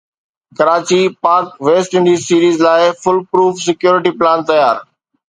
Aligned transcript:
Karachi 0.57 1.01
Pak 1.23 1.45
West 1.65 1.91
Indies 1.97 2.19
series 2.27 2.55
لاءِ 2.65 2.81
fool 3.01 3.17
proof 3.29 3.53
security 3.65 4.11
plan 4.19 4.39
تيار 4.49 4.75